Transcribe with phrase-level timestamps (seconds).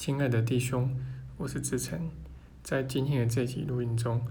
[0.00, 0.96] 亲爱的弟兄，
[1.36, 2.08] 我是志成，
[2.62, 4.26] 在今天的这集录音中，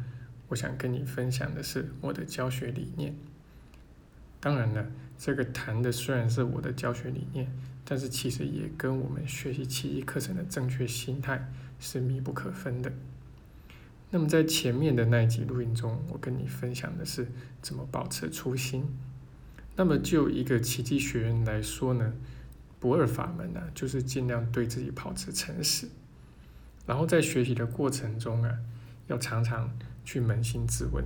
[0.47, 3.15] 我想跟你分享的是我的教学理念。
[4.39, 7.55] 当然了，这个谈的虽然是我的教学理念，
[7.85, 11.47] 但是其实也跟我们学习奇迹课程的正确心态
[11.79, 12.91] 是密不可分的。
[14.09, 17.27] 那么在前面的那一集录音中，我跟你分享的是
[17.61, 18.87] 怎么保持初心。
[19.75, 22.15] 那么就一个奇迹学员来说呢？
[22.79, 25.87] 不二法门呢，就是尽量对自己保持诚实，
[26.85, 28.57] 然后在学习的过程中啊，
[29.07, 29.69] 要常常
[30.05, 31.03] 去扪心自问，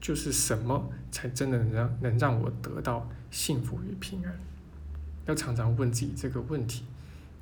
[0.00, 4.34] 就是什么才真的能让能让我得到幸福与平安？
[5.26, 6.84] 要常常问自己这个问题，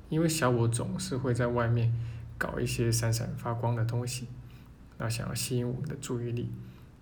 [0.09, 1.91] 因为小我总是会在外面
[2.37, 4.27] 搞一些闪闪发光的东西，
[4.99, 6.51] 那想要吸引我们的注意力，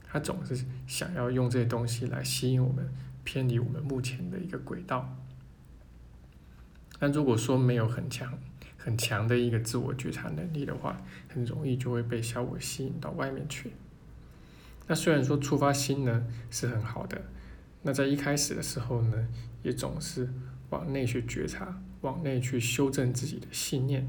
[0.05, 2.89] 他总是想要用这些东西来吸引我们
[3.25, 5.13] 偏离我们目前的一个轨道。
[6.99, 8.33] 但如果说没有很强、
[8.75, 13.71] 很强的一个自我觉察能力的话，很容易就会被小我吸引到外面去。
[14.87, 17.21] 那虽然说触发心呢是很好的，
[17.83, 19.27] 那在一开始的时候呢，
[19.61, 20.27] 也总是
[20.69, 24.07] 往内去觉察，往内去修正自己的信念。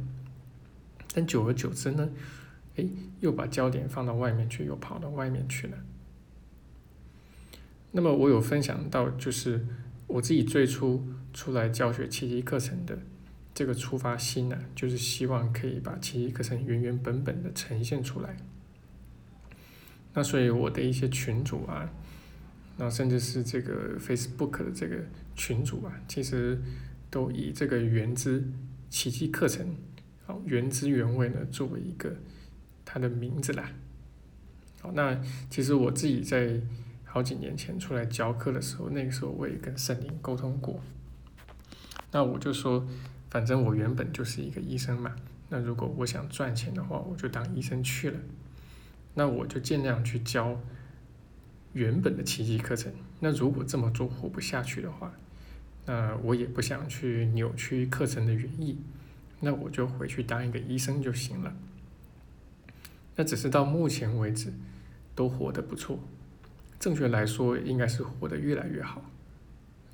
[1.12, 2.08] 但久而久之呢，
[2.76, 2.86] 哎，
[3.20, 5.76] 又把焦点放到外面去，又跑到外面去了。
[7.90, 9.66] 那么我有分享到，就是
[10.06, 11.06] 我自己最初。
[11.38, 12.98] 出来教学奇迹课程的
[13.54, 18.36] 这个出发心呢，就是希望可以把奇迹课程原原本本的呈现出来。
[20.14, 21.88] 那所以我的一些群主啊，
[22.76, 24.96] 那甚至是这个 Facebook 的这个
[25.36, 26.58] 群主啊，其实
[27.08, 28.42] 都以这个原汁
[28.90, 29.76] 奇迹课程，
[30.26, 32.16] 好原汁原味呢作为一个
[32.84, 33.70] 它的名字啦。
[34.80, 35.16] 好，那
[35.48, 36.60] 其实我自己在
[37.04, 40.82] 好几年前出来教课的时候，那个时候我也跟圣灵沟通过。
[42.10, 42.86] 那我就说，
[43.30, 45.14] 反正我原本就是一个医生嘛。
[45.48, 48.18] 那如果我想赚钱的话，我就当医生去了。
[49.14, 50.60] 那我就尽量去教
[51.72, 52.92] 原本的奇迹课程。
[53.20, 55.12] 那如果这么做活不下去的话，
[55.86, 58.78] 那我也不想去扭曲课程的原意。
[59.40, 61.54] 那我就回去当一个医生就行了。
[63.16, 64.52] 那只是到目前为止
[65.14, 65.98] 都活得不错。
[66.78, 69.02] 正确来说，应该是活得越来越好。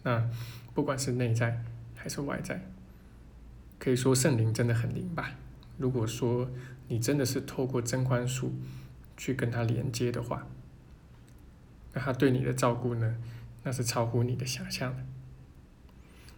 [0.03, 0.29] 那
[0.75, 1.63] 不管是内在，
[2.05, 2.61] 还是外在，
[3.79, 5.39] 可以说圣灵真的很灵吧。
[5.79, 6.51] 如果说
[6.89, 8.51] 你真的是透过真宽恕
[9.17, 10.47] 去跟他连接的话，
[11.95, 13.17] 那他对你的照顾呢，
[13.63, 15.03] 那是超乎你的想象的。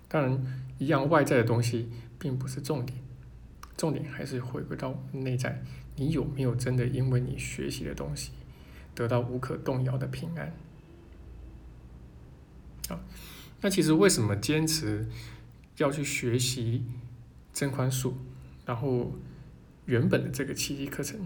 [0.07, 2.97] 当然，一样外在的东西并不是重点，
[3.77, 5.65] 重点还是回归到内在，
[5.97, 8.31] 你有没有真的因为你学习的东西
[8.95, 10.55] 得到无可动摇的平安？
[12.89, 13.01] 好，
[13.63, 15.09] 那其实为什么坚持？
[15.77, 16.85] 要去学习
[17.53, 18.15] 真宽恕，
[18.65, 19.13] 然后
[19.85, 21.21] 原本的这个奇迹课程，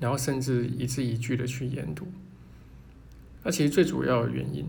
[0.00, 2.06] 然后甚至一字一句的去研读。
[3.42, 4.66] 那其实最主要的原因，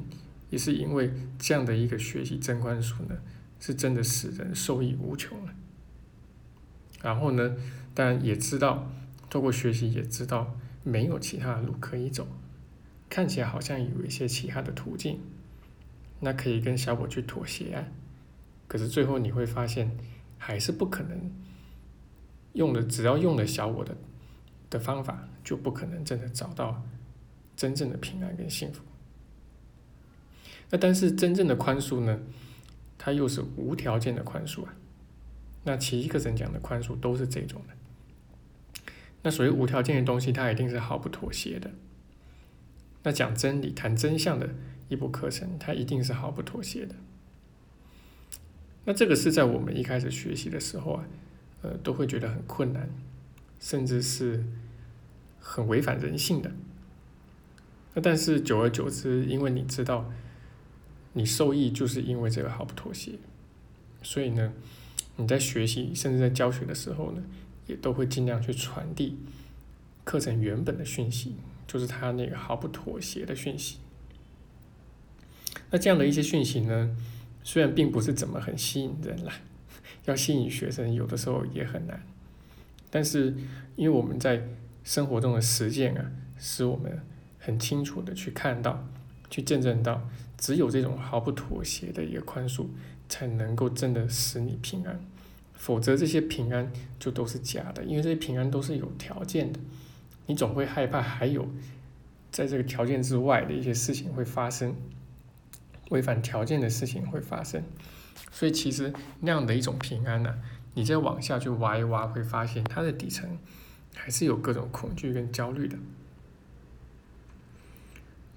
[0.50, 3.16] 也是因为这样的一个学习真宽恕呢，
[3.59, 5.53] 是真的使人受益无穷了。
[7.02, 7.56] 然后呢，
[7.94, 8.91] 当然也知道，
[9.30, 12.28] 透过学习也知道没有其他的路可以走，
[13.09, 15.19] 看起来好像有一些其他的途径，
[16.19, 17.88] 那可以跟小我去妥协啊。
[18.68, 19.96] 可是最后你会发现，
[20.38, 21.31] 还是不可能
[22.53, 23.96] 用了，只要用了小我的
[24.70, 26.84] 的方法，就不可能真的找到
[27.56, 28.81] 真正的平安跟幸福。
[30.72, 32.20] 那但是真正的宽恕呢，
[32.98, 34.74] 它又是无条件的宽恕啊。
[35.64, 37.74] 那其一课程讲的宽恕都是这种的。
[39.24, 41.72] 那所谓无条件的东西，它一定是毫不妥协的。
[43.03, 44.50] 那讲真理、谈真相的
[44.90, 46.96] 一部课程，它一定是毫不妥协的。
[48.85, 51.06] 那这个是在我们一开始学习的时候啊，
[51.63, 52.90] 呃，都会觉得很困难，
[53.59, 54.46] 甚至是
[55.40, 56.51] 很违反人性的。
[57.96, 60.12] 那但是久而久之，因为你知道，
[61.13, 63.13] 你受益就是因为这个毫不妥协，
[64.03, 64.53] 所以呢，
[65.16, 67.23] 你在学习甚至在教学的时候呢，
[67.66, 69.17] 也都会尽量去传递
[70.03, 73.79] 课程原本的讯息，就是他那个毫不妥协的讯息。
[75.72, 76.96] 那这样的一些讯息呢？
[77.47, 79.32] 虽然并不是怎么很吸引人啦，
[80.06, 82.02] 要吸引学生有的时候也很难，
[82.90, 83.36] 但是
[83.76, 84.47] 因为我们在
[84.84, 87.00] 生活中的实践啊，使我们
[87.38, 88.88] 很清楚的去看到、
[89.30, 90.09] 去见证到，
[90.40, 92.66] 只有这种毫不妥协的一个宽恕，
[93.08, 95.00] 才能够真的使你平安，
[95.53, 99.59] 否则这些平安就都是假的，因为这些平安都是有条件的，
[100.26, 101.47] 你总会害怕还有
[102.32, 104.76] 在这个条件之外的一些事情会发生。
[105.90, 107.64] 违反条件的事情会发生，
[108.32, 110.35] 所以其实那样的一种平安呢，
[110.73, 113.37] 你再往下去挖一挖，会发现它的底层
[113.93, 115.78] 还是有各种恐惧跟焦虑的。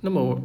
[0.00, 0.41] 那么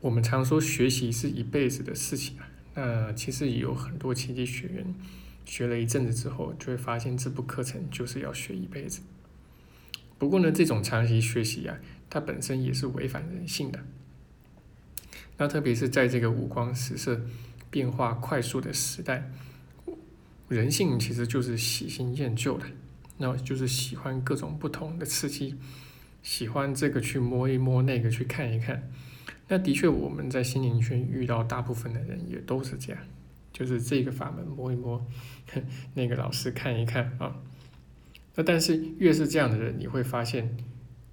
[0.00, 4.94] 我们常说学习是一辈子的事情啊，那其实也有很多奇迹学员
[5.44, 9.00] 学了一阵子之后，就会发现这部课程就是要学一辈子。
[10.18, 11.78] 不过呢，这种长期学习啊，
[12.10, 13.80] 它本身也是违反人性的。
[15.40, 17.18] 那特别是在这个五光十色、
[17.70, 19.30] 变化快速的时代，
[20.48, 22.66] 人性其实就是喜新厌旧的，
[23.16, 25.56] 那就是喜欢各种不同的刺激。
[26.22, 28.92] 喜欢这个去摸一摸，那个去看一看。
[29.48, 33.00] 那的确，我们在心灵圈遇到大部分的人也都是这样，
[33.50, 35.02] 就是这个法门摸一摸，
[35.94, 37.34] 那个老师看一看啊。
[38.34, 40.54] 那但是越是这样的人，你会发现，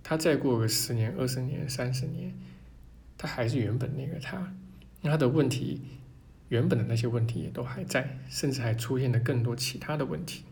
[0.04, 2.34] 他再过个十年、二十年、三十年，
[3.18, 4.54] 他还是原本那个他，
[5.02, 5.82] 他的问题，
[6.50, 10.44] 原本的那些问题也都还在，甚至还出现了更多其他的问题。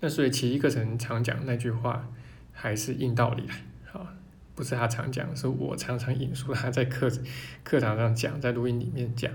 [0.00, 2.08] 那所以奇异课程常讲那句话。
[2.58, 3.46] 还是硬道理
[3.92, 4.16] 啊，
[4.54, 7.06] 不是他常讲，是我常常引述他在课
[7.62, 9.30] 课堂上讲，在录音里面讲，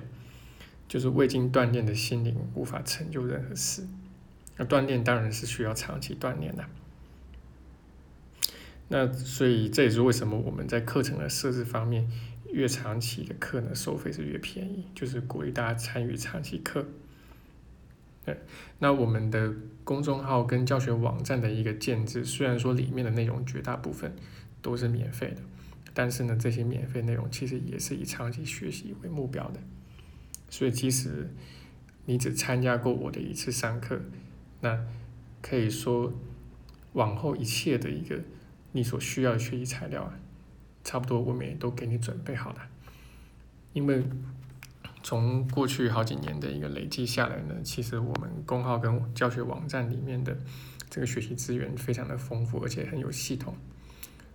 [0.88, 3.86] 就是未经锻炼的心灵无法成就任何事。
[4.58, 6.66] 那锻炼当然是需要长期锻炼的。
[8.94, 12.06] 那所以这也是为什么我们在课程的设置方面，
[12.52, 16.86] 越长期的课呢，收费是越便宜，就是鼓励大家参与长期课。
[18.26, 18.38] 对，
[18.80, 19.54] 那我们的
[19.86, 24.14] 公众号跟教学网站的一个建制，虽然说里面的内容绝大部分
[24.62, 25.42] 都是免费的，
[25.94, 29.62] 但是呢，这些免费内容其实也是以长期学习为目标的。
[30.50, 31.30] 所以，即使
[32.06, 34.02] 你只参加过我的一次上课，
[34.60, 34.86] 那
[35.42, 36.12] 可以说
[36.92, 38.20] 往后一切的一个
[38.72, 40.20] 你所需要的学习材料啊，
[40.84, 42.68] 差不多我们也都给你准备好了，
[43.74, 44.04] 因为。
[45.04, 50.38] 从过去好几年的一个累计下来呢，其实我们公号跟教学网站里面的
[50.92, 53.56] 这个学习资源非常的丰富，而且很有系统。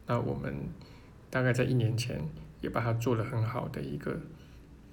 [0.09, 0.53] 那我们
[1.31, 2.21] 大概在一年前
[2.61, 4.19] 也把它做了很好的一个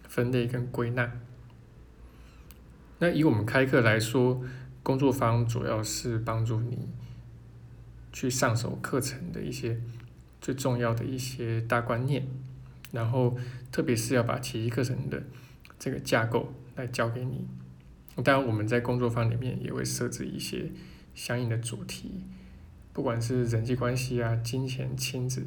[0.07, 1.11] 分类跟归纳。
[2.99, 4.43] 那以我们开课来说，
[4.83, 6.87] 工作坊主要是帮助你
[8.13, 9.81] 去上手课程的一些
[10.39, 12.25] 最重要的一些大观念，
[12.91, 13.37] 然后
[13.69, 15.21] 特别是要把奇迹课程的。
[15.79, 17.45] 这个架构来教给你，
[18.23, 20.71] 当然我们在工作坊里面也会设置一些
[21.13, 22.23] 相应的主题，
[22.93, 25.45] 不管是人际关系啊、金钱、亲子、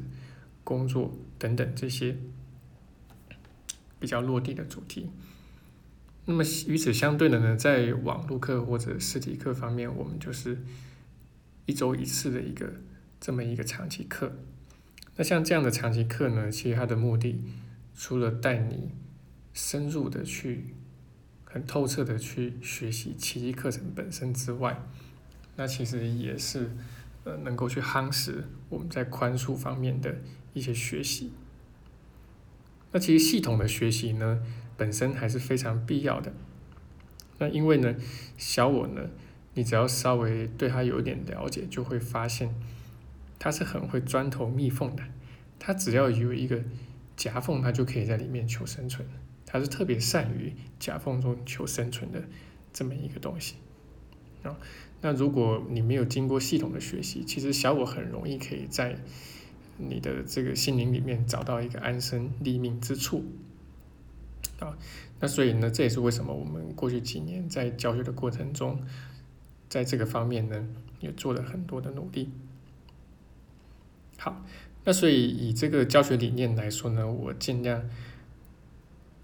[0.63, 2.17] 工作等等这些
[3.99, 5.09] 比较落地的主题。
[6.25, 10.59] 那么与此相对的呢，在网络课或者实体课方面，我们就是
[11.67, 12.73] 一周一次的一个
[13.21, 14.33] 这么一个长期课。
[15.15, 17.43] 那像这样的长期课呢，其实它的目的
[17.95, 18.91] 除了带你
[19.53, 20.73] 深入的去，
[21.43, 24.79] 很透彻的去学习奇迹课程本身之外，
[25.55, 26.71] 那其实也是，
[27.23, 30.17] 呃，能够去夯实我们在宽恕方面的
[30.53, 31.31] 一些学习。
[32.91, 34.43] 那其实系统的学习呢，
[34.77, 36.31] 本身还是非常必要的。
[37.39, 37.95] 那因为呢，
[38.37, 39.09] 小我呢，
[39.57, 42.53] 你只要稍微对他有点了解，就会发现，
[43.39, 45.01] 他是很会钻头蜜缝的。
[45.57, 46.63] 他只要有一个
[47.15, 49.07] 夹缝，他就可以在里面求生存。
[49.47, 52.21] 他是特别善于夹缝中求生存的
[52.71, 53.55] 这么一个东西
[54.43, 54.55] 啊。
[55.01, 58.99] 那如果你没有经过系统的学习，其实小我很容易可以在
[59.77, 63.25] 你的这个心灵里面找到一个安身立命之处
[64.59, 64.77] 啊。
[65.19, 68.79] 那所以呢，这也是为什么我们过去几年在教学的过程中，
[69.69, 70.67] 在这个方面呢，
[70.99, 72.29] 也做了很多的努力。
[74.17, 74.43] 好，
[74.83, 77.89] 那所以以这个教学理念来说呢，我尽量。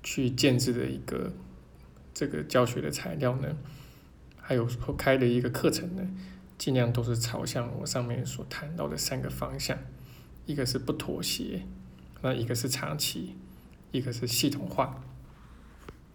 [0.05, 1.31] 去建制的一个
[2.13, 3.55] 这个教学的材料呢，
[4.35, 4.65] 还有
[4.97, 6.05] 开的一个课程呢，
[6.57, 9.79] 尽量都是朝向我上面所谈到的三个方向，
[10.45, 11.65] 一个是不妥协，
[12.21, 13.37] 那一个是长期，
[13.93, 15.01] 一个是系统化。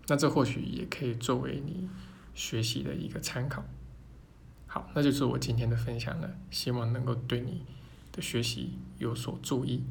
[0.09, 1.89] 那这或许也可以作为你
[2.35, 3.65] 学习的一个参考。
[4.71, 7.63] 好，那就是我今天的分享了，希望能够对你
[8.13, 9.83] 的学习有所注意。